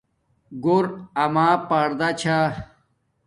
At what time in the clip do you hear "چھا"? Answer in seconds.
2.19-2.37